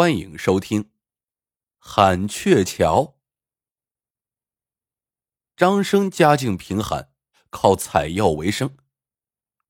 [0.00, 0.84] 欢迎收听
[1.78, 3.02] 《喊鹊桥》。
[5.54, 7.10] 张生家境贫寒，
[7.50, 8.78] 靠采药为生。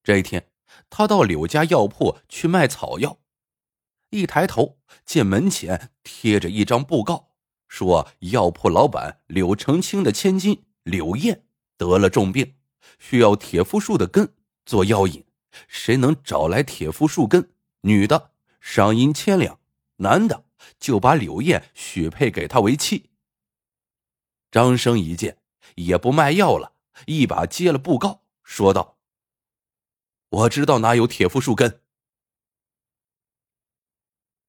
[0.05, 0.53] 这一天，
[0.89, 3.19] 他到柳家药铺去卖草药，
[4.11, 7.33] 一抬头见门前贴着一张布告，
[7.67, 11.45] 说药铺老板柳成清的千金柳燕
[11.77, 12.55] 得了重病，
[13.01, 14.33] 需要铁肤树的根
[14.65, 15.25] 做药引，
[15.67, 19.59] 谁能找来铁肤树根，女的赏银千两。
[20.01, 20.45] 男的
[20.79, 23.11] 就把柳燕许配给他为妻。
[24.51, 25.39] 张生一见，
[25.77, 26.73] 也不卖药了，
[27.07, 28.99] 一把接了布告，说道
[30.31, 31.83] ：“我知道哪有铁肤树根。”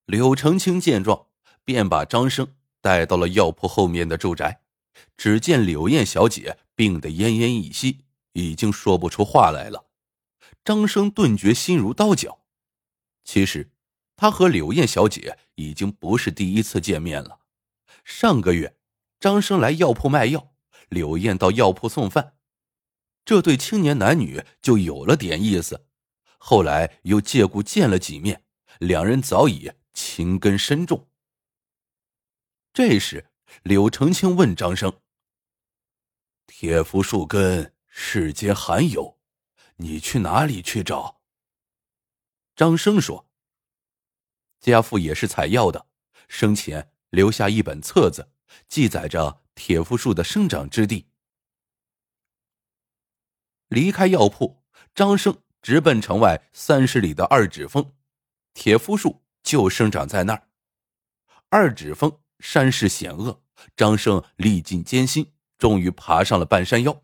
[0.06, 1.28] 柳成清见状，
[1.66, 4.64] 便把张生带到了药铺后面的住宅。
[5.18, 9.90] 只见柳燕小姐病得奄奄一息，已经说不出话来了。
[10.64, 12.46] 张生顿觉心如刀绞。
[13.26, 13.70] 其实。
[14.22, 17.40] 他和柳燕小姐已经不是第一次见面了。
[18.04, 18.78] 上个月，
[19.20, 20.54] 张生来药铺卖药，
[20.90, 22.36] 柳燕到药铺送饭，
[23.26, 25.88] 这对青年男女就有了点意思。
[26.38, 28.44] 后来又借故见了几面，
[28.78, 31.10] 两人早已情根深重。
[32.74, 33.32] 这时，
[33.64, 35.02] 柳成清问张生
[36.46, 39.18] ：“铁肤树根世间罕有，
[39.78, 41.22] 你去哪里去找？”
[42.56, 43.31] 张生说。
[44.62, 45.88] 家父也是采药的，
[46.28, 48.32] 生前留下一本册子，
[48.68, 51.08] 记载着铁夫树的生长之地。
[53.68, 57.94] 离开药铺，张生直奔城外三十里的二指峰，
[58.54, 60.48] 铁夫树就生长在那儿。
[61.50, 63.44] 二指峰山势险恶，
[63.76, 67.04] 张生历尽艰辛，终于爬上了半山腰。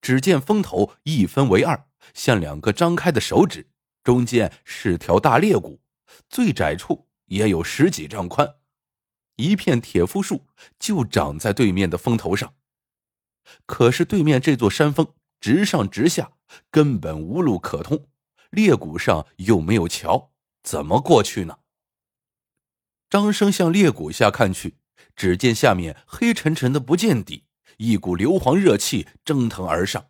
[0.00, 3.68] 只见峰头一分为二，像两个张开的手指，
[4.02, 5.82] 中间是条大裂谷。
[6.28, 8.56] 最窄处也有十几丈宽，
[9.36, 10.46] 一片铁夫树
[10.78, 12.54] 就长在对面的峰头上。
[13.64, 16.32] 可是对面这座山峰直上直下，
[16.70, 18.08] 根本无路可通，
[18.50, 20.32] 裂谷上又没有桥，
[20.62, 21.58] 怎么过去呢？
[23.08, 24.78] 张生向裂谷下看去，
[25.14, 27.44] 只见下面黑沉沉的不见底，
[27.76, 30.08] 一股硫磺热气蒸腾而上。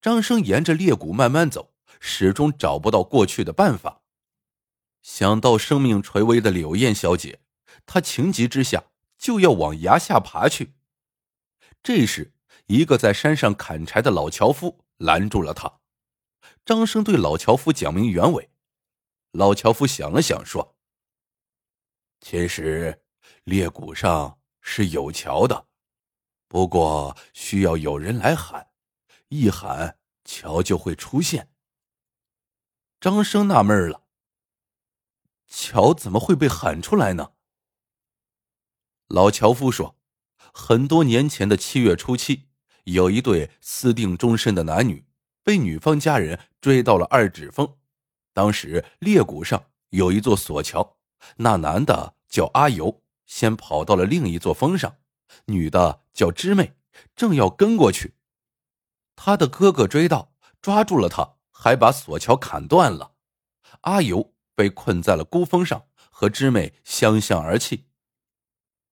[0.00, 4.01] 张生沿着裂谷慢慢走，始终找不到过去的办法。
[5.02, 7.40] 想到生命垂危的柳燕小姐，
[7.84, 8.84] 他情急之下
[9.18, 10.74] 就要往崖下爬去。
[11.82, 12.32] 这时，
[12.66, 15.80] 一个在山上砍柴的老樵夫拦住了他。
[16.64, 18.50] 张生对老樵夫讲明原委。
[19.32, 20.76] 老樵夫想了想，说
[22.20, 23.02] ：“其实
[23.44, 25.66] 裂谷上是有桥的，
[26.46, 28.68] 不过需要有人来喊，
[29.28, 31.48] 一喊桥就会出现。”
[33.00, 34.01] 张生纳闷了。
[35.54, 37.32] 桥怎么会被喊出来呢？
[39.08, 39.98] 老樵夫说
[40.54, 42.48] ：“很多年前的七月初七，
[42.84, 45.04] 有一对私定终身的男女，
[45.44, 47.76] 被女方家人追到了二指峰。
[48.32, 50.96] 当时裂谷上有一座索桥，
[51.36, 54.96] 那男的叫阿尤，先跑到了另一座峰上，
[55.44, 56.76] 女的叫芝妹，
[57.14, 58.14] 正要跟过去。
[59.14, 60.32] 他的哥哥追到，
[60.62, 63.16] 抓住了他，还把索桥砍断了。
[63.82, 67.86] 阿尤。”被困在了孤峰上，和织妹相向而泣。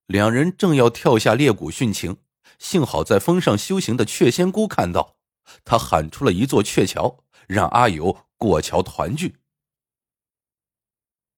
[0.05, 2.17] 两人正要跳下裂谷殉情，
[2.59, 5.17] 幸好在峰上修行的雀仙姑看到，
[5.63, 9.37] 她喊出了一座鹊桥，让阿尤过桥团聚。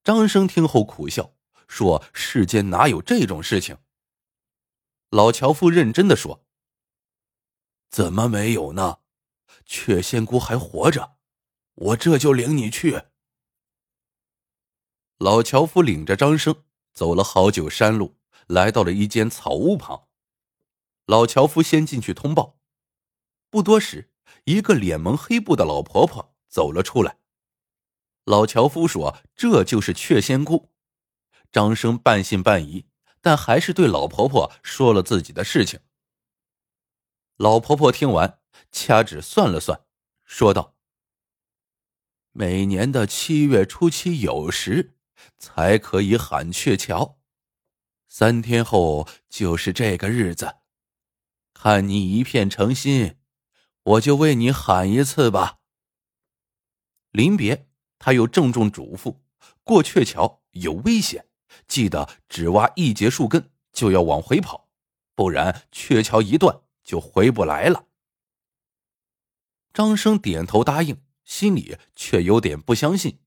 [0.03, 1.33] 张生听后苦笑，
[1.67, 3.77] 说：“世间哪有这种事情？”
[5.11, 6.43] 老樵夫认真的说
[7.89, 8.99] ：“怎么没有呢？
[9.65, 11.17] 雀仙姑还活着，
[11.75, 13.03] 我这就领你去。”
[15.17, 16.63] 老樵夫领着张生
[16.93, 20.07] 走了好久山路，来到了一间草屋旁。
[21.05, 22.59] 老樵夫先进去通报。
[23.49, 24.11] 不多时，
[24.45, 27.19] 一个脸蒙黑布的老婆婆走了出来。
[28.25, 30.71] 老樵夫说：“这就是雀仙姑。”
[31.51, 32.87] 张生半信半疑，
[33.21, 35.79] 但还是对老婆婆说了自己的事情。
[37.37, 38.39] 老婆婆听完，
[38.71, 39.85] 掐指算了算，
[40.23, 40.75] 说道
[42.31, 44.97] ：“每年的七月初七酉时。”
[45.37, 47.19] 才可以喊鹊桥，
[48.07, 50.57] 三天后就是这个日子。
[51.53, 53.17] 看你一片诚心，
[53.83, 55.59] 我就为你喊一次吧。
[57.11, 57.67] 临别，
[57.99, 59.19] 他又郑重嘱咐：
[59.63, 61.27] 过鹊桥有危险，
[61.67, 64.69] 记得只挖一节树根就要往回跑，
[65.15, 67.87] 不然鹊桥一断就回不来了。
[69.71, 73.22] 张生点头答应，心里却有点不相信。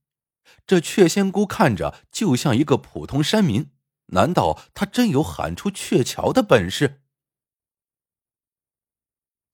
[0.66, 3.70] 这雀仙姑看着就像一个普通山民，
[4.06, 7.02] 难道她真有喊出鹊桥的本事？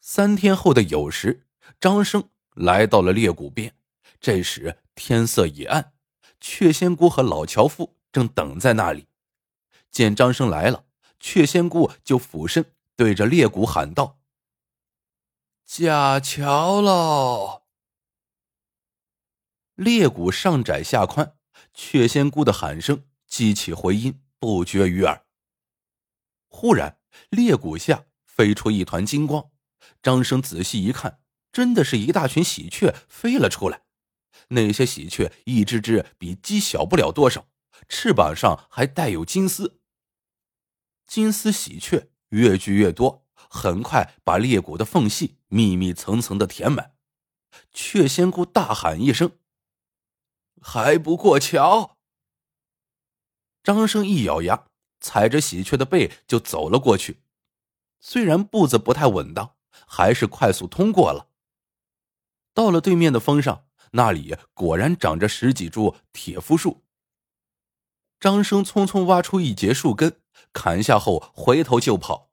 [0.00, 1.46] 三天后的酉时，
[1.80, 3.76] 张生来到了裂谷边。
[4.20, 5.94] 这时天色已暗，
[6.40, 9.06] 雀仙姑和老樵夫正等在那里。
[9.90, 10.84] 见张生来了，
[11.20, 14.20] 雀仙姑就俯身对着裂谷喊道
[15.66, 17.61] ：“架桥喽！”
[19.74, 21.36] 裂谷上窄下宽，
[21.72, 25.24] 雀仙姑的喊声激起回音，不绝于耳。
[26.48, 26.98] 忽然，
[27.30, 29.50] 裂谷下飞出一团金光，
[30.02, 31.20] 张生仔细一看，
[31.50, 33.82] 真的是一大群喜鹊飞了出来。
[34.48, 37.48] 那些喜鹊一只只比鸡小不了多少，
[37.88, 39.80] 翅膀上还带有金丝。
[41.06, 46.94] 金丝喜鹊越聚越多，很快把裂谷的缝隙密密层层的填满。
[47.72, 49.32] 雀仙姑大喊一声。
[50.62, 51.96] 还不过桥！
[53.64, 54.66] 张生一咬牙，
[55.00, 57.22] 踩着喜鹊的背就走了过去。
[58.00, 59.56] 虽然步子不太稳当，
[59.86, 61.28] 还是快速通过了。
[62.54, 66.84] 到了对面的峰上，那里果然长着十几株铁夫树。
[68.20, 70.20] 张生匆匆挖出一截树根，
[70.52, 72.30] 砍下后回头就跑。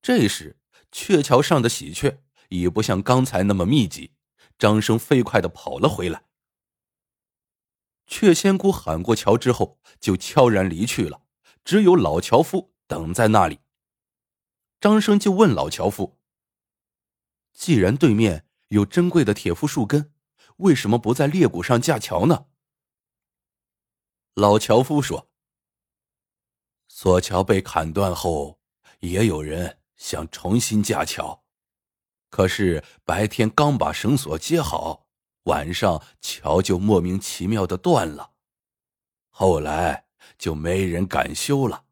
[0.00, 0.58] 这时，
[0.92, 4.12] 鹊桥上的喜鹊已不像刚才那么密集。
[4.58, 6.24] 张生飞快的跑了回来。
[8.10, 11.22] 雀仙姑喊过桥之后，就悄然离去了。
[11.64, 13.60] 只有老樵夫等在那里。
[14.80, 16.18] 张生就问老樵夫
[17.54, 20.12] ：“既然对面有珍贵的铁夫树根，
[20.56, 22.46] 为什么不在裂谷上架桥呢？”
[24.34, 25.30] 老樵夫说
[26.88, 28.58] ：“索桥被砍断后，
[28.98, 31.44] 也有人想重新架桥，
[32.28, 35.06] 可是白天刚把绳索接好。”
[35.50, 38.34] 晚上桥就莫名其妙的断了，
[39.30, 40.06] 后来
[40.38, 41.86] 就没人敢修了。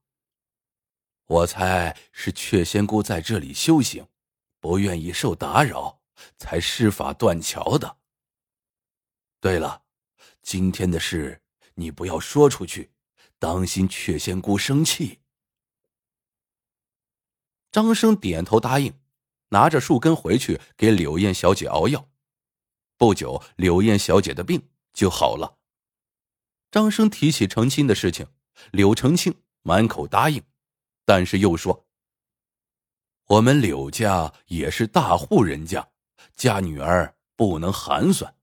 [1.26, 4.06] 我猜是雀仙姑在这里修行，
[4.60, 6.00] 不愿意受打扰，
[6.36, 7.96] 才施法断桥的。
[9.40, 9.82] 对了，
[10.40, 11.42] 今天的事
[11.74, 12.92] 你不要说出去，
[13.40, 15.18] 当心雀仙姑生气。
[17.72, 18.94] 张生点头答应，
[19.48, 22.08] 拿着树根回去给柳燕小姐熬药。
[22.98, 25.56] 不久，柳燕小姐的病就好了。
[26.68, 28.26] 张生提起成亲的事情，
[28.72, 30.42] 柳成庆满口答应，
[31.04, 31.86] 但是又说
[33.28, 35.88] ：“我们柳家也是大户人家，
[36.34, 38.34] 嫁女儿不能寒酸，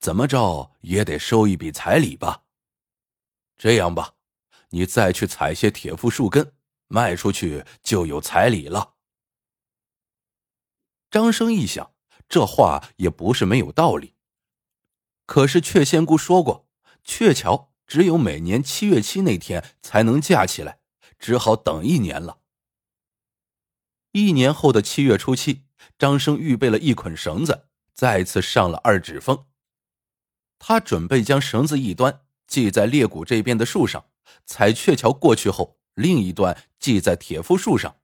[0.00, 2.42] 怎么着也得收一笔彩礼吧。
[3.56, 4.14] 这样吧，
[4.70, 6.52] 你再去采些铁树树根，
[6.88, 8.96] 卖出去就有彩礼了。”
[11.08, 11.91] 张生一想。
[12.28, 14.14] 这话也不是没有道理。
[15.26, 16.68] 可是雀仙姑说过，
[17.04, 20.80] 鹊桥只有每年七月七那天才能架起来，
[21.18, 22.38] 只好等一年了。
[24.12, 25.64] 一年后的七月初七，
[25.98, 29.46] 张生预备了一捆绳子，再次上了二指峰。
[30.58, 34.06] 他准备将绳子一端系在裂谷这边的树上，
[34.44, 37.96] 踩鹊桥过去后，另一端系在铁夫树上，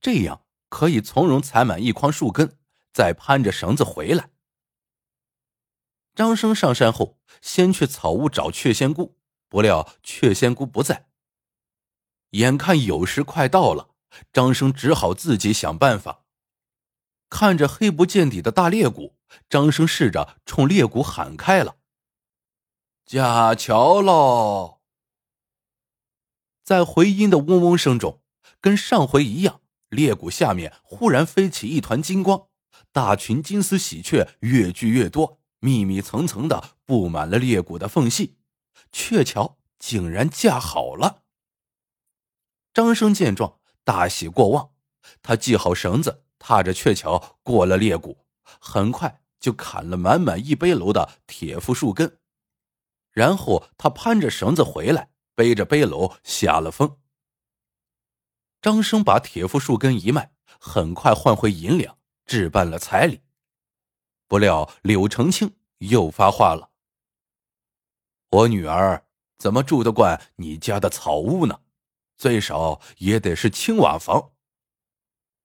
[0.00, 2.57] 这样可以从容踩满一筐树根。
[2.98, 4.30] 再攀着绳子回来。
[6.16, 9.16] 张生上山后，先去草屋找雀仙姑，
[9.48, 11.06] 不料雀仙姑不在。
[12.30, 13.90] 眼看酉时快到了，
[14.32, 16.24] 张生只好自己想办法。
[17.30, 19.14] 看着黑不见底的大裂谷，
[19.48, 21.76] 张生试着冲裂谷喊开了
[23.06, 24.80] ：“架桥喽！”
[26.66, 28.20] 在回音的嗡嗡声中，
[28.60, 32.47] 跟上回一样，裂谷下面忽然飞起一团金光。
[32.92, 38.36] 大群金丝喜鹊越聚越多，密密层层的布满了裂谷的缝隙，
[38.90, 41.22] 鹊桥竟然架好了。
[42.72, 44.70] 张生见状，大喜过望，
[45.22, 52.18] 他系好绳子，踏着鹊桥过了裂谷，很快就砍了满满一背篓的铁树树根，
[53.10, 56.98] 然后他攀着绳子回来，背着背篓下了峰。
[58.60, 61.97] 张生把铁肤树根一卖，很快换回银两。
[62.28, 63.22] 置办了彩礼，
[64.26, 66.70] 不料柳成庆又发话了
[68.28, 69.08] ：“我女儿
[69.38, 71.62] 怎么住得惯你家的草屋呢？
[72.18, 74.32] 最少也得是青瓦房。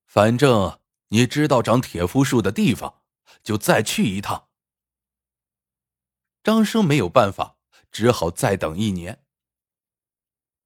[0.05, 3.01] 反正你知道长铁夫树的地方，
[3.41, 4.49] 就再去一趟。”
[6.43, 7.55] 张生没有办法，
[7.89, 9.23] 只好再等一年。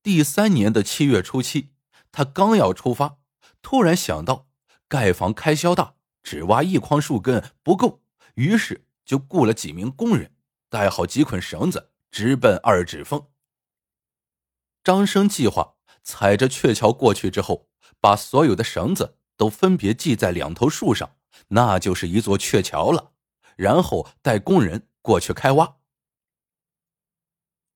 [0.01, 1.75] 第三年的七月初七，
[2.11, 3.19] 他刚要出发，
[3.61, 4.47] 突然想到
[4.87, 5.96] 盖房开销大。
[6.27, 8.01] 只挖一筐树根不够，
[8.33, 10.35] 于是就雇了几名工人，
[10.67, 13.29] 带好几捆绳子，直奔二指峰。
[14.83, 17.69] 张生计划踩着鹊桥过去之后，
[18.01, 21.15] 把所有的绳子都分别系在两头树上，
[21.47, 23.13] 那就是一座鹊桥了。
[23.55, 25.77] 然后带工人过去开挖。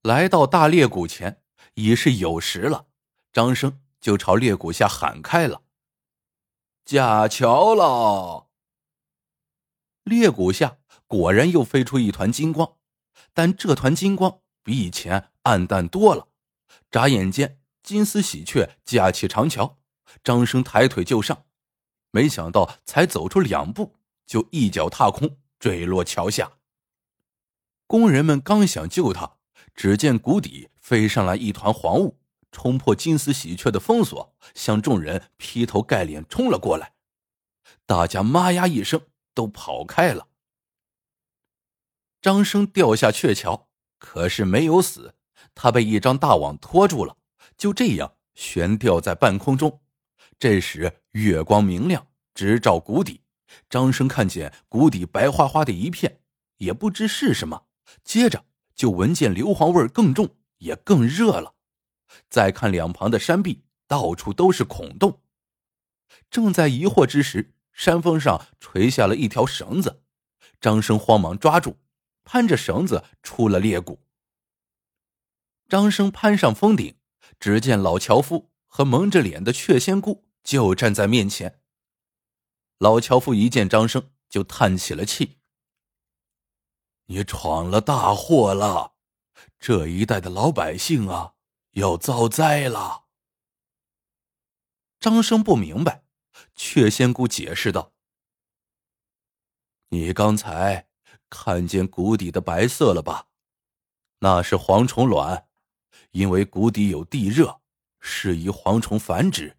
[0.01, 1.41] 来到大裂谷前，
[1.75, 2.88] 已是酉时了。
[3.31, 5.63] 张生就朝裂谷下喊开了
[6.91, 8.50] ：“架桥了！”
[10.03, 12.75] 裂谷下果然又飞出一团金光，
[13.33, 16.27] 但这团金光比以前暗淡多了。
[16.89, 19.79] 眨眼间，金丝喜鹊架起长桥，
[20.21, 21.45] 张生抬腿就上，
[22.12, 23.95] 没想到才走出两步，
[24.25, 25.38] 就一脚踏空。
[25.60, 26.53] 坠落桥下。
[27.86, 29.38] 工人们刚想救他，
[29.75, 32.17] 只见谷底飞上来一团黄雾，
[32.51, 36.93] 冲破金丝喜鹊的封锁，向众人劈头盖脸冲了过来。
[37.86, 39.01] 大家“妈呀”一声，
[39.34, 40.27] 都跑开了。
[42.22, 45.15] 张生掉下鹊桥，可是没有死，
[45.55, 47.17] 他被一张大网拖住了，
[47.58, 49.81] 就这样悬吊在半空中。
[50.38, 53.22] 这时月光明亮，直照谷底。
[53.70, 56.22] 张生看见谷底白花花的一片，
[56.58, 57.65] 也不知是什么。
[58.03, 61.55] 接着就闻见硫磺味更重，也更热了。
[62.30, 65.22] 再看两旁的山壁，到处都是孔洞。
[66.30, 70.03] 正在疑惑之时，山峰上垂下了一条绳子。
[70.60, 71.77] 张生慌忙抓住，
[72.24, 74.06] 攀着绳子出了裂谷。
[75.68, 76.98] 张生攀上峰顶，
[77.39, 81.62] 只见老樵夫和蒙着脸的雀仙姑就站在面前。
[82.77, 85.38] 老樵夫一见张生，就叹起了气
[87.08, 88.94] ：“你闯了大祸了，
[89.60, 91.34] 这一带的老百姓啊，
[91.71, 93.05] 要遭灾了。”
[94.99, 96.03] 张生不明白，
[96.55, 97.93] 却仙姑解释道
[99.89, 100.87] ：“你刚才
[101.29, 103.27] 看见谷底的白色了吧？
[104.19, 105.47] 那是蝗虫卵，
[106.11, 107.61] 因为谷底有地热，
[107.99, 109.57] 适宜蝗虫繁殖。”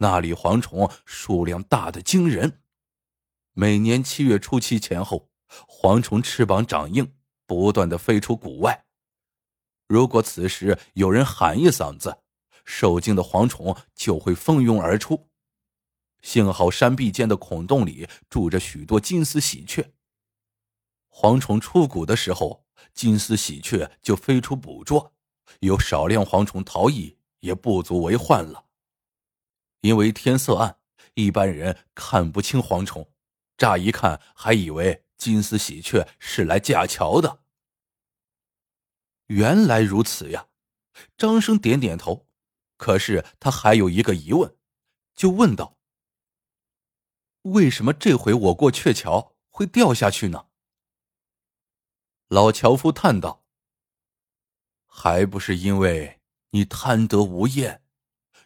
[0.00, 2.62] 那里蝗虫数量大的惊人，
[3.52, 5.28] 每年七月初七前后，
[5.66, 8.86] 蝗虫翅膀长硬，不断的飞出谷外。
[9.88, 12.18] 如果此时有人喊一嗓子，
[12.64, 15.30] 受惊的蝗虫就会蜂拥而出。
[16.20, 19.92] 幸好山壁间的孔洞里住着许多金丝喜鹊，
[21.10, 25.14] 蝗虫出谷的时候，金丝喜鹊就飞出捕捉，
[25.60, 28.66] 有少量蝗虫逃逸，也不足为患了。
[29.80, 30.76] 因为天色暗，
[31.14, 33.10] 一般人看不清蝗虫，
[33.56, 37.44] 乍一看还以为金丝喜鹊是来架桥的。
[39.28, 40.48] 原来如此呀！
[41.16, 42.26] 张生点点头，
[42.76, 44.56] 可是他还有一个疑问，
[45.14, 45.78] 就问道
[47.42, 50.46] ：“为什么这回我过鹊桥会掉下去呢？”
[52.28, 53.44] 老樵夫叹道
[54.86, 56.20] ：“还不是因为
[56.50, 57.82] 你贪得无厌。”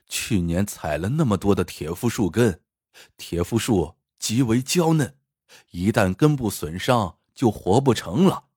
[0.08, 2.62] 去年采了那么多的铁肤树根，
[3.16, 5.16] 铁肤树极为娇嫩，
[5.70, 8.50] 一旦根部损伤就活不成了。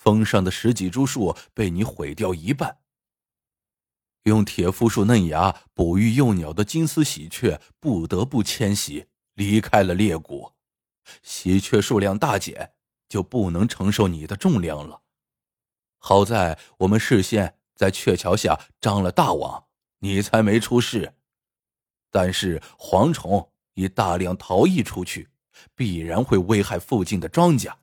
[0.00, 2.78] 峰上的十几株树被你毁掉一半。
[4.22, 10.52] 用铁肤树嫩芽哺育幼鸟的金丝喜鹊不得不迁徙，离开了裂谷。
[11.22, 12.72] 喜鹊数量大减，
[13.10, 15.02] 就不能承受你的重量了。
[15.98, 19.66] 好在我们事先在鹊桥下张了大网。
[20.02, 21.12] 你才没出事，
[22.10, 25.28] 但是蝗虫已大量逃逸出去，
[25.74, 27.74] 必然会危害附近的庄稼。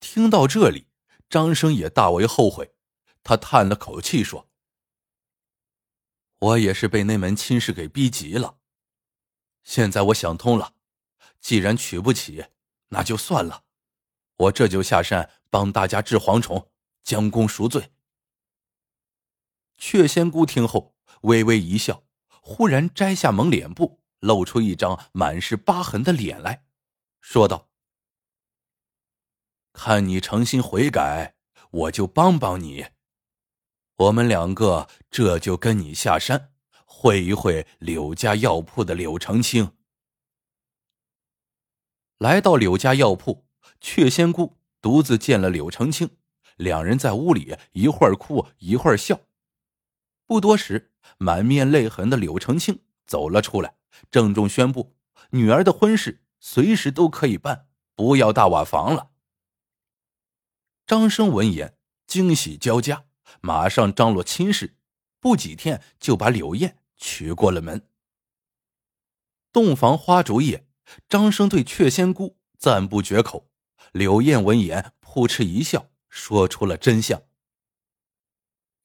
[0.00, 0.88] 听到这里，
[1.28, 2.74] 张生也大为后悔，
[3.22, 4.50] 他叹了口气说
[6.40, 8.58] ：“我也是被那门亲事给逼急了。
[9.62, 10.74] 现在我想通了，
[11.40, 12.46] 既然娶不起，
[12.88, 13.64] 那就算了，
[14.36, 16.72] 我这就下山帮大家治蝗虫，
[17.04, 17.92] 将功赎罪。”
[19.76, 22.04] 雀仙姑听后微微一笑，
[22.42, 26.66] 忽然摘下蒙脸布，露出一张满是疤痕的脸来，
[27.20, 27.69] 说道
[29.72, 31.34] ：“看你诚心悔改，
[31.70, 32.86] 我就帮帮你。
[33.96, 36.50] 我们两个这就跟你下山
[36.84, 39.72] 会一会柳家药铺的柳成清。”
[42.18, 43.46] 来到柳家药铺，
[43.80, 46.10] 雀仙姑独自见了柳成清，
[46.56, 49.20] 两人在屋里一会儿哭一会儿笑。
[50.26, 53.74] 不多时，满面泪痕的柳成清走了出来，
[54.10, 54.94] 郑重宣布：
[55.30, 59.10] 女儿的婚事随时都可以办，不要大瓦房了。
[60.90, 61.76] 张生闻言
[62.08, 63.04] 惊喜交加，
[63.40, 64.74] 马上张罗亲事，
[65.20, 67.86] 不几天就把柳燕娶过了门。
[69.52, 70.66] 洞房花烛夜，
[71.08, 73.48] 张生对雀仙姑赞不绝口，
[73.92, 77.22] 柳燕闻言扑哧一笑，说出了真相。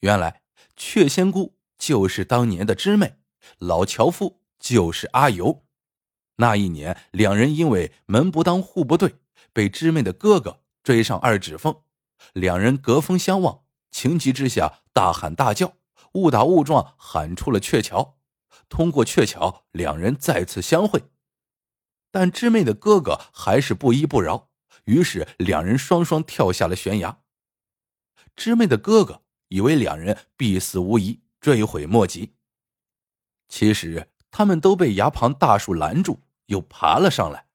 [0.02, 0.44] 原来
[0.76, 3.18] 雀仙姑就是当年的知妹，
[3.58, 5.66] 老樵夫就是阿尤。
[6.36, 9.16] 那一年，两人因为门不当户不对，
[9.52, 11.82] 被知妹的哥哥追上二指缝，
[12.34, 15.74] 两人隔峰相望，情急之下大喊大叫，
[16.14, 18.18] 误打误撞喊出了鹊桥。
[18.70, 21.04] 通过鹊桥，两人再次相会。
[22.12, 24.50] 但知妹的哥哥还是不依不饶，
[24.86, 27.22] 于是两人双双跳下了悬崖。
[28.36, 29.22] 知妹的哥哥。
[29.50, 32.34] 以为两人必死无疑，追悔莫及。
[33.48, 37.46] 其实他们都被崖旁大树拦住，又爬了上来。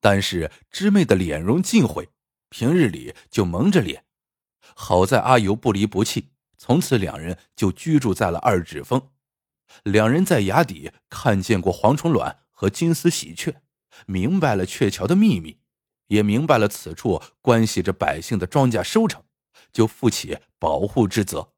[0.00, 2.10] 但是知妹的脸容尽毁，
[2.50, 4.04] 平日里就蒙着脸。
[4.74, 9.10] 好在阿尤不离不弃，从此两人就居住在了二指峰。
[9.84, 13.62] 两人在崖底看见过蝗虫卵和金丝喜鹊，
[14.06, 15.60] 明白了鹊桥的秘密，
[16.08, 19.24] 也明白了此处关系着百姓的庄稼收成。
[19.72, 21.52] 就负起保护之责。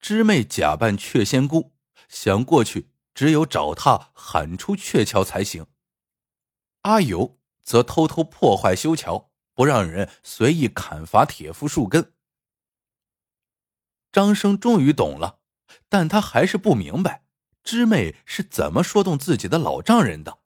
[0.00, 1.72] 知妹假扮鹊仙姑，
[2.08, 5.66] 想过去，只有找她喊出鹊桥才行。
[6.82, 9.27] 阿尤则偷偷破坏修桥，
[9.58, 12.12] 不让人随意砍伐铁夫树根。
[14.12, 15.40] 张生终于懂了，
[15.88, 17.24] 但他还是不明白
[17.64, 20.38] 知妹是怎么说动自己的老丈人的。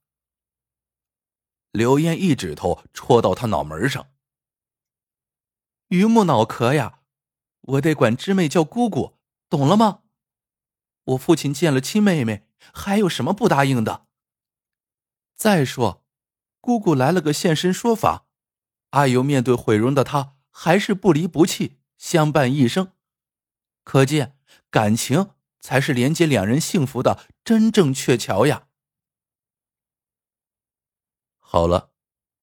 [1.72, 4.08] 柳燕一指头戳到他脑门上。
[5.88, 7.00] 榆木脑壳呀，
[7.60, 9.18] 我得管知妹叫姑姑，
[9.50, 10.04] 懂了吗？
[11.04, 14.06] 我父亲见了亲妹妹，还有什么不答应的？
[15.34, 16.02] 再说，
[16.62, 18.24] 姑姑来了个现身说法，
[18.92, 22.92] 阿尤面对毁容的他，还是不离不弃，相伴一生。
[23.84, 24.38] 可见
[24.70, 25.30] 感情
[25.60, 28.68] 才是连接两人幸福的真正鹊桥呀。
[31.38, 31.92] 好了，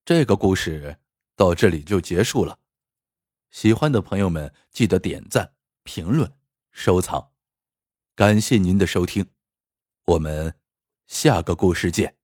[0.03, 1.00] 这个故事
[1.36, 2.60] 到这里就结束了。
[3.50, 5.53] 喜欢的朋友们，记得点赞、
[5.84, 6.31] 评论、
[6.72, 7.31] 收藏，
[8.16, 9.31] 感谢您的收听，
[10.05, 10.59] 我们
[11.07, 12.19] 下个故事见。